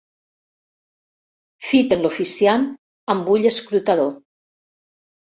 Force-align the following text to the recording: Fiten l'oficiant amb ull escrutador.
Fiten 1.71 2.01
l'oficiant 2.05 2.65
amb 3.15 3.29
ull 3.35 3.45
escrutador. 3.51 4.09